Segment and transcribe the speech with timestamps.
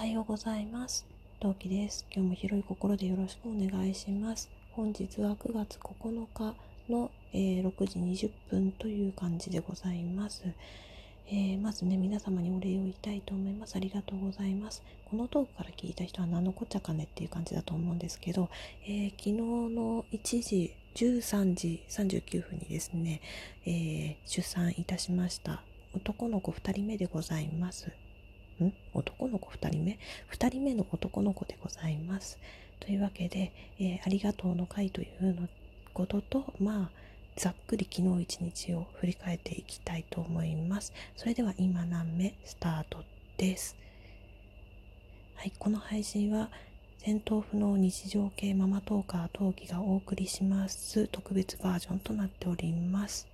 [0.00, 1.04] はようございます。
[1.40, 2.06] 陶器です。
[2.10, 4.48] 今日も広い心でよろしくお願いします。
[4.72, 6.54] 本日は9月9日
[6.88, 10.42] の、えー6時20分という感じでございます。
[11.28, 13.76] えーまずね、皆様にお礼を言いたいと思います。
[13.76, 14.82] ありがとうございます。
[15.04, 18.48] このトークから聞いた人は何のこっちゃかねっていう感じだと思うんですけど、
[18.86, 23.20] えー昨日の1時、13時39分にですね、
[23.66, 25.62] えー出産いたしました。
[25.92, 27.92] 男の子2人目でございます。
[28.64, 28.74] ん？
[28.94, 29.98] 男の子2人目
[30.32, 32.38] ?2 人目の男の子でございます。
[32.80, 35.48] というわけで、えーありがとうの会というの
[35.92, 36.90] ことと、まあ、
[37.36, 40.92] ざっくり昨日一日を振り返っていきたいと思います。
[41.16, 43.04] それでは今何目スタート
[43.36, 43.76] です。
[45.36, 46.50] はい、この配信は
[46.98, 53.26] 戦闘不能日常系ママトーカー陶器がお送りします特別バージョンとなっております。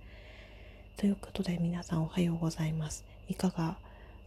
[0.95, 3.03] ということで皆さんおはようございます。
[3.27, 3.77] いかが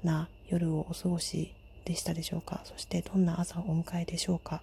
[0.05, 1.55] な夜をお過ごし
[1.85, 2.61] でしたでしょうか？
[2.65, 4.63] そしてどんな朝をお迎えでしょうか、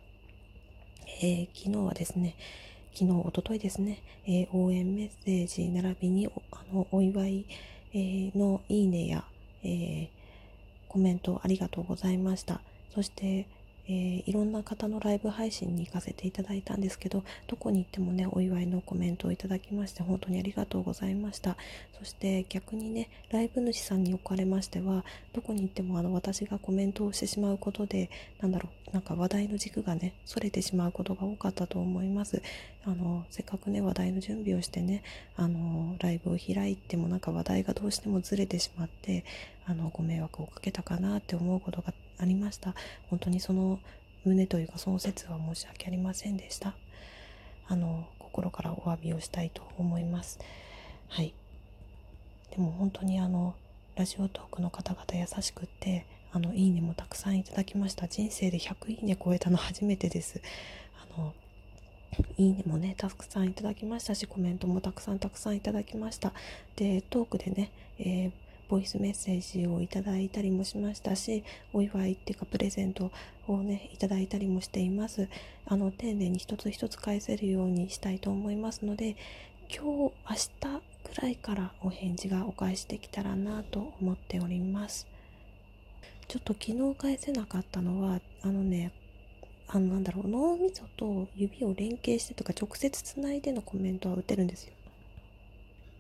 [1.22, 2.36] えー昨日はですね
[2.94, 7.45] 昨日おとといですね、えー応援メッセージ並びにおあのお祝い、
[7.94, 9.23] えーのいいねや、
[9.64, 10.08] えー
[10.89, 12.62] コメントありがとうございました。
[12.95, 13.45] そして、
[13.88, 21.56] えーいろんな方のライブ配信に行かせていただいたんですけどどこに行ってもねお祝いのコメントをいただきまして本当にありがとうございました。
[21.98, 32.42] そして逆にねライブ主さんにおかれましてはどこに行ってもあの私がコメントをしてしまうことでなんだろうなんか話題の軸がねそれてしまうことが多かったと思います。
[32.86, 35.04] あのせっかくね話題の準備をしてね
[35.36, 39.26] あのライブを開いてもなんか話題がどうしてもずれてしまって
[39.66, 42.73] あのご迷惑をかけたかなって思うことがありました。
[43.10, 43.80] 本当にその
[44.26, 46.76] 旨というかその説は申し訳ありませんでした。
[47.68, 50.40] あの心からお詫びをしたいと思います。
[51.09, 51.34] はい。
[52.52, 53.56] でも本当にあの
[53.96, 58.08] ラジオトークの方々優しくってあのいいねもたくさんいただきました。
[58.08, 60.42] 人生で100いいね超えたの初めてです。
[61.16, 61.34] あの
[62.38, 66.34] いいねもねたくさんいただきましたしコメントもたくさんたくさんいただきました。
[66.75, 73.11] でトークでね、えーボイスメッセージをいただいたりもしましたしお祝いっていうかプレゼント
[73.47, 75.28] をねいただいたりもしています。
[75.66, 79.16] あの丁寧に一つ一つ返せるようにしたいと思いますので
[79.69, 80.11] 今日明
[80.61, 80.81] 日
[81.16, 85.07] ぐらいからお返事がお返しできたらなと思っております。
[86.28, 88.91] ちょっと昨日返せなかったのはあのね
[89.67, 94.73] あのなんだろう脳みそと指を連携してとか直接つないでのコメントは打てるんですよ。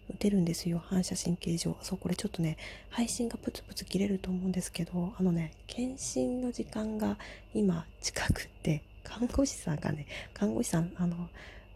[0.09, 0.81] 打てるんですよ。
[0.85, 1.75] 反射神経上。
[1.81, 2.57] そうこれちょっとね
[2.89, 7.17] 配信がプツプツ切れると思うんですけどあのね検診の時間が
[7.53, 11.29] 今近くって看護師さんがね看護師さんあの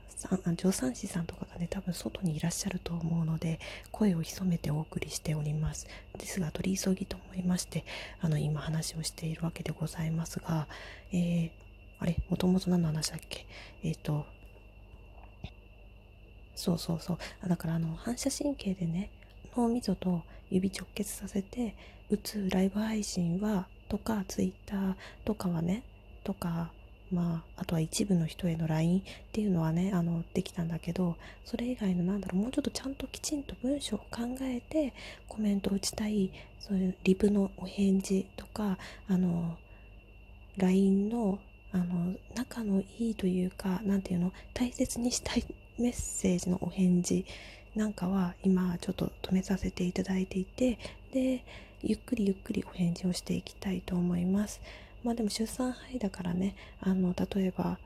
[0.09, 3.59] さん助産師さんとかがね多分外にいらっしゃると思うので
[3.91, 5.88] 声を潜めてお送りしております。
[6.18, 7.86] ですが取り急ぎと思いまして
[8.20, 10.68] あの今話をしているわけでございますが
[11.12, 11.50] えー、
[12.00, 13.46] あれもともと何の話だっけ？
[13.84, 14.25] えっ、と
[16.62, 17.50] そうそうそう。
[17.50, 19.10] だからあの反射神経でね
[19.58, 21.76] 脳みそと指直結させて
[22.10, 24.96] 打つライブ配信はとかツイッター
[25.26, 25.84] とかはね
[26.24, 26.72] とか
[27.12, 34.94] まああとは一部の人への LINE っていうのはねあのできたんだけどそれ以外のなんだろうもうちょっとちゃんときちんと文章を考えて
[35.28, 38.78] コメントを打ちたいそういうリプのお返事とか
[39.10, 39.58] あの
[40.58, 41.40] LINE の
[41.74, 45.46] あの仲のいいというかなんていうの大切にしたい
[45.81, 47.25] メッセージのお返事
[47.75, 50.78] なんかは今ちょっと止めさせていただいていて
[51.12, 51.44] で
[51.81, 54.62] ゆっくりゆっくりお返事をしていきたいと思います。
[55.03, 57.80] まあでも出産杯だからねあの例えば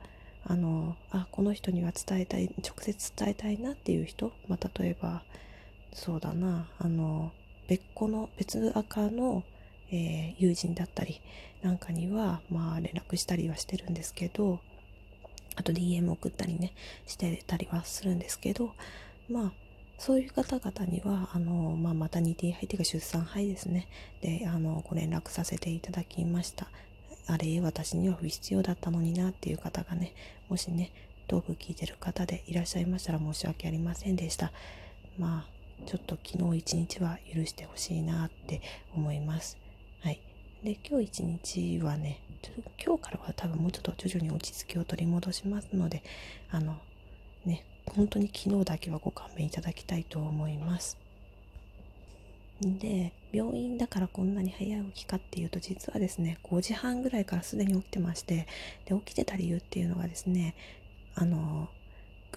[0.44, 5.22] あのあこの人には伝えたい直接伝えたいなっていう人、まあ、例えば
[5.94, 7.32] そうだなあの
[7.66, 9.42] 別個の別赤の、
[9.90, 11.22] えー友人だったり
[11.62, 14.60] なんかにはまあ連絡したりはしてるんですけど
[15.56, 16.72] あと DM 送ったりね
[17.06, 18.74] してたりはするんですけど
[19.28, 19.52] まあ
[19.98, 23.88] そういう方々にはあの、まあ、マタニティ杯というか出産杯ですね。
[24.20, 26.68] であのご連絡させていただきました。
[27.26, 30.14] あれ私には不必要だったのになっていう方がね
[30.48, 30.92] もしね
[31.26, 34.52] トーク聞いてる方でいらっしゃいましたら申し訳ありませんでした。
[35.18, 35.56] まあ
[35.86, 38.60] ちょっと昨日一日は許してほしいなって
[38.94, 39.58] 思います。
[40.00, 40.20] はい。
[40.62, 42.52] で今日一日はねちょ
[42.84, 46.02] 今日からは多分もうちょっと徐々に落ち着きを取り戻しますので
[46.50, 46.76] あの
[47.44, 50.98] ね本当に昨日だけはご勘弁いただきたいと思います。
[52.60, 58.46] で病院だからこんなに早い起きかっていうと実はですね5時半ぐらいからすでに起きてまして
[58.86, 60.54] で起きてた理由っていうのがですね
[61.14, 61.68] あの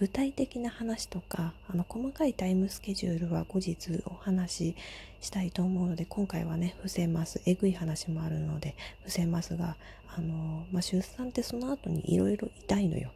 [0.00, 4.76] 具体的な話とかあの細かいタイムスケジュールは後日お話し
[5.20, 7.42] したいと思うので今回はね伏せます。
[7.44, 9.76] えぐい話もあるので伏せますが
[10.08, 13.10] あの、まあ、出産ってその後にいろいろ痛いのよ。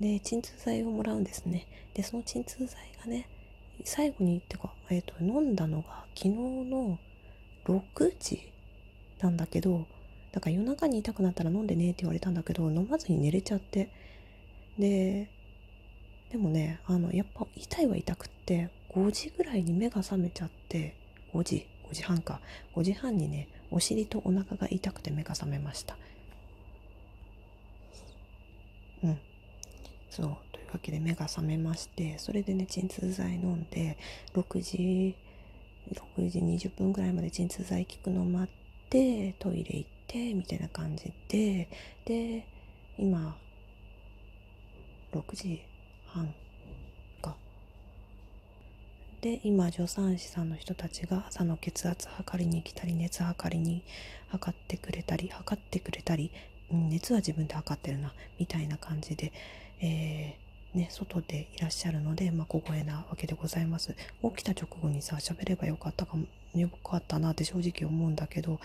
[0.00, 1.66] で鎮痛剤をもらうんですね。
[1.92, 2.68] でその鎮痛剤
[3.04, 3.28] がね
[3.84, 6.98] 最後にってか、えーと、と飲んだのが昨日の
[7.66, 8.50] 6時
[9.20, 9.86] なんだけど
[10.32, 13.90] だから夜中に痛くなったら飲んでねって言われたんだけど飲まずに寝れちゃって。
[14.78, 15.28] で
[16.30, 20.96] でもねあのやっぱ痛いは痛くって5時ぐらいに目が覚めちゃって
[21.34, 22.40] 5時5時半か。
[22.74, 25.96] 5時半にねお尻とお腹が痛くて目が覚めました。
[29.02, 29.18] うん。
[30.08, 30.36] そう。
[30.52, 33.98] というわけで目が覚めましてそれでね鎮痛剤飲んで
[34.34, 35.16] 6時
[36.16, 41.68] 6時20分ぐらいまで鎮痛剤効くの待ってトイレ行ってみたいな感じで
[42.04, 42.46] で
[42.98, 43.36] 今
[45.12, 45.62] 6時
[46.12, 46.34] 半
[47.22, 47.36] か
[49.20, 53.82] で今助産師さんの人たちが朝の血圧測りに来たり熱測りに
[54.28, 56.30] 測ってくれたり測ってくれたり、
[56.70, 59.32] 熱は自分で測ってるなみたいな感じで、
[59.80, 63.96] えーね、外でいらっしゃるので、まあ、小声なわけでございます。
[64.22, 68.60] 起きた直後にさ、喋ればよかったかも、よかったなって正直思うんだけど、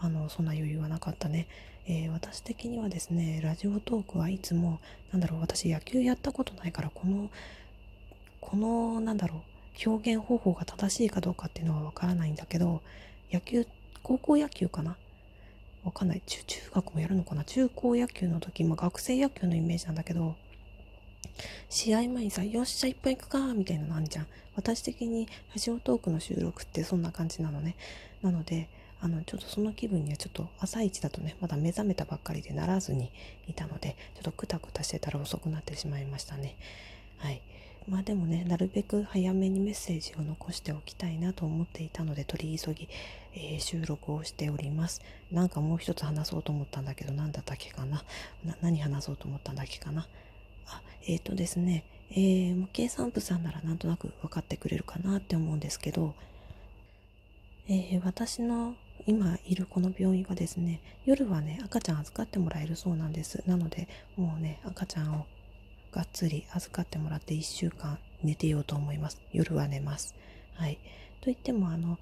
[0.00, 1.46] あの、そんな余裕はなかったね。
[1.86, 4.80] えー、私的にはですね、ラジオトークはいつも、
[5.12, 7.30] なんだろう、私野球やったことないから、この、
[8.40, 9.42] この、なんだろ
[9.84, 12.82] う、表現方法が正しいかどうかっていうのはわからないんだけど、
[13.32, 13.66] 野球、
[14.02, 14.96] 高校野球かな？
[15.84, 16.22] わかんない。
[16.26, 16.42] 中、
[16.74, 17.44] 学もやるのかな？
[17.44, 20.36] 中高野球の時、まあ、学生野球のイメージなんだけど、
[21.68, 24.26] 試合前にさ、よっしゃ、一本行くかみたいなのあんじゃん。
[24.56, 27.76] 私的にラジオトークの収録ってそんな感じなのね。
[28.22, 28.68] なので、
[29.00, 33.12] あの、ちょっとその気分にはちょっと朝一だとね、まだ目覚めたばっかりでならずに
[33.46, 36.56] いたので、ちょっとクタクタしてたら遅くなってしまいましたね。
[37.18, 37.40] はい。
[37.88, 42.88] まあでもね、なるべく早めにメッセージを残しておきたいなと思っていたので、取り急ぎ、
[43.34, 45.00] えー、収録をしております。
[45.30, 47.84] なんかもう一つ話そうと思ったんだけど、何だったっけか。
[47.84, 48.02] な
[48.60, 50.08] 何話そうと思ったんだっけかな？
[50.68, 56.14] あ、えっ、ー、とですね、えー、計算部さんならなんとなく分かってくれるかなって思うんですけど、
[57.68, 58.76] えー、私の
[59.06, 63.42] 今いるこの病院はですね、夜はね、赤ちゃん預かってもらえるそうなんです。
[63.46, 65.26] なので、もうね、赤ちゃんを
[65.92, 69.20] がっつり預かってもらって1週間寝てようと思います。
[69.32, 70.14] 夜は寝ます。
[70.54, 70.78] はい。
[71.20, 71.98] といっても、あの、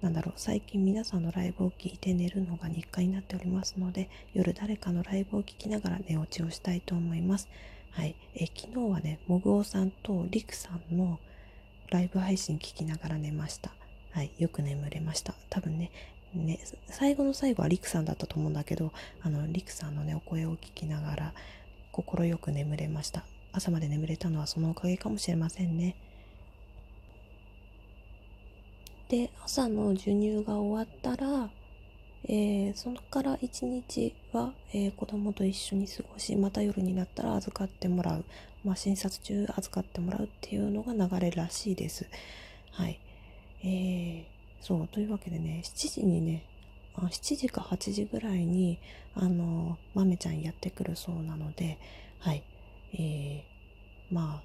[0.00, 7.48] なんだろう、最近皆さんのライブを聞いて寝るのが日課になっておりますので、夜誰かのライブを聞きながら寝落ちをしたいと思います。
[7.92, 11.18] はい、え昨日はねもぐおさんとりくさんの
[11.90, 13.72] ライブ配信聞きながら寝ました。
[14.12, 14.30] はい。
[14.38, 15.34] よく眠れました。
[15.50, 15.90] 多分ね
[16.34, 18.92] ね最後の最後はりくさんだったと思うんだけど
[19.22, 21.34] あのりくさんのねお声を聞きながら
[21.90, 23.24] 心よく眠れました。
[23.52, 25.96] 朝まで眠れたのはそのおかげかもしれませんね。
[29.08, 31.50] で朝の授乳が終わったら
[32.24, 38.24] えー、そこから一日は、えー、子供と一緒に過ごしまた夜になったら預かってもらう、
[38.64, 42.06] まあ、診察中預かってもらうっていうのが流れらしいです。
[42.72, 43.00] はい。
[43.62, 44.24] えー、
[44.60, 46.44] そう、というわけでね、7時にね、
[46.94, 48.78] あ7時か8時ぐらいに、
[49.14, 51.78] あの、豆ちゃんやってくるそうなので、
[52.18, 52.42] はい。
[52.92, 54.42] えー、ま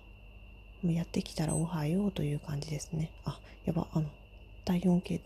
[0.84, 3.12] あ、やってきたらおはようという感じですね。
[3.26, 4.10] あ、やば、あの、
[4.64, 5.22] 体温計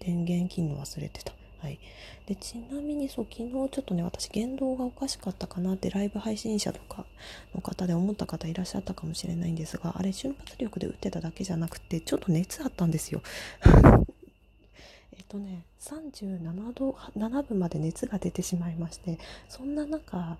[0.00, 1.32] 電源切るの忘れてた。
[1.62, 1.78] はい、
[2.26, 7.06] でちなみにそう昨日ちょっとね私言動がおかしかったかなってライブ配信者とか
[7.54, 13.22] の方で思った方いらっしゃったかもしれないんですがあれ瞬発力で打ってただけじゃなくてちょっと熱あったんですよ。
[15.16, 20.36] えっとね37度7分まで熱が出てしまいましてそんな中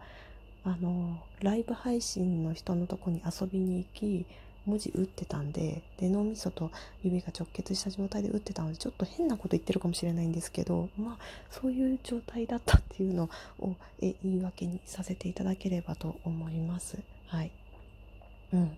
[0.64, 4.26] あのライブ配信の人のとこに遊びに行き
[4.66, 6.70] 文字打ってたんでで脳みそと
[7.02, 11.16] 指が直結した状態で打ってたのでちょっと変なこと言ってるかもしれないんですけどまあ
[11.50, 13.30] そういう状態だったっていうの
[13.60, 16.98] をえ言い訳にさせていただければと思います。
[17.28, 17.50] はい
[18.52, 18.76] うん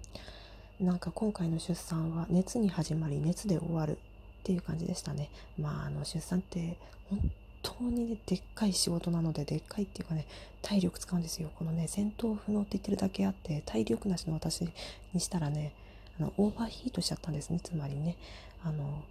[0.81, 3.97] なんか今回の出産は熱に始まり熱で終わるっ
[4.45, 5.29] ていう感じでしたね。
[5.59, 6.79] まああの出産って
[7.11, 7.19] 本
[7.63, 10.27] 当にねでっかい仕事なのででっかいっていうかね
[10.63, 11.51] 体力使うんですよ。
[11.57, 14.69] このね戦闘不能って言ってるだけあって体力なしの私
[15.13, 15.73] にしたらね
[16.19, 17.61] あのオーバーヒートしちゃったんですね。
[17.61, 18.17] つまりね
[18.65, 19.03] あの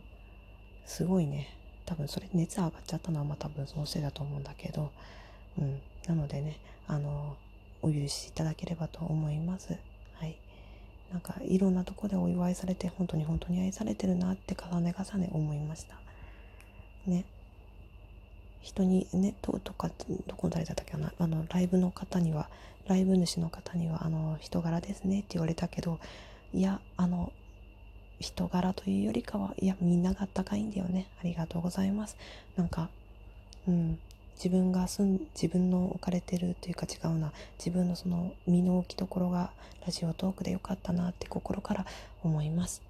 [0.86, 1.54] すごいね
[1.86, 4.92] 多分それ熱上がっちゃったのはまあ多分そのせいだと思うんだけど
[5.58, 5.82] うん。
[6.08, 7.36] なのでねあの
[7.82, 9.78] お許しいただければと思います。
[10.16, 10.38] はい。
[11.12, 15.96] なんかいろんなとこでお祝いされて本当に本当に愛されてるなって重ね重ね思いました。
[17.06, 17.26] ね。
[18.62, 19.90] 人にねととか
[20.28, 22.50] どこの誰だったっけなあのライブの方には
[22.88, 26.00] ライブ主の方にはあの人柄ですねって言われたけど
[26.54, 27.32] いやあの
[28.20, 31.08] 人柄というよりかはいやみんながあったかいんだよね。
[31.20, 32.18] ありがとうございます。
[32.56, 32.90] なんか
[33.68, 34.00] うん
[34.36, 37.32] 自分が住ん自分の置かれてるというか違うな。
[37.58, 39.52] 自分のその身の置きどころが
[39.86, 41.86] ラジオトークでよかったなって心から
[42.24, 42.82] 思います。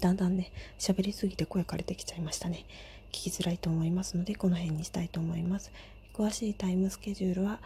[0.00, 2.64] だんだんね喋りすぎて声枯れてきちゃいましたね。
[3.12, 5.70] 聞きづらいと思いますのでこの辺にしたいと思います
[6.14, 7.60] 詳しいタイムスケジュールは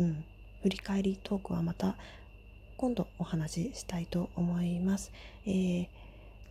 [0.00, 0.24] うん
[0.62, 1.94] 振り返りトークはまた
[2.76, 5.10] 今度お話ししたいと思います。
[5.46, 5.88] えー、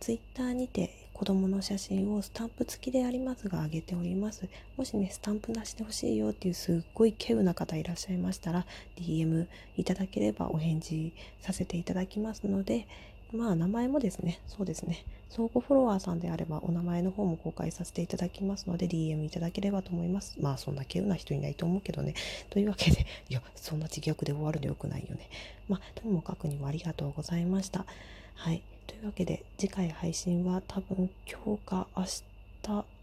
[0.00, 4.48] ツイッターにて子供の写真をスタンプ付きでありますが上げております。
[4.76, 12.88] もしね、スタンプなしで欲しいよっていうすっごい稀有な方いらっしゃいましたら、DM いただければお返事させていただきますので、
[13.32, 20.36] まあ名前もですね、そうですね、相互フォロワーさんであればお名前の方も公開させていただきますので DM いただければと思います。
[20.40, 22.14] まあそんな稀有な人いないと思うけどね。
[22.50, 25.28] というわけで、 いや、そんな自虐で終わるのよくないよね。
[25.68, 27.84] まあともかくにもありがとうございました。
[28.34, 28.62] はい。
[28.86, 32.95] というわけで次回配信は多分今日か明日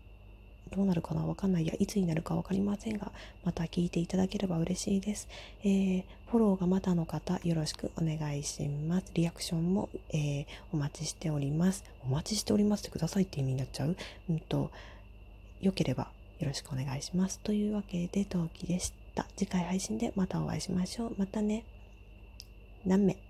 [0.73, 1.67] どうなるかなわかんない。
[1.67, 3.11] や、いつになるかわかりませんが、
[3.45, 5.27] また聞いていただければ嬉しいです。
[5.63, 9.05] えー、フォローがまだの方、よろしくお願いします。
[9.13, 11.83] リアクションも、えー、お待ちしております。
[12.03, 13.95] お待ちしておりますってくださいって意味になっちゃう？
[14.29, 14.71] うんと、
[15.61, 17.39] 良ければよろしくお願いします。
[17.39, 19.25] というわけで、陶器でした。
[19.37, 21.15] 次回配信でまたお会いしましょう。
[21.17, 21.63] またね。
[22.85, 23.22] 何名？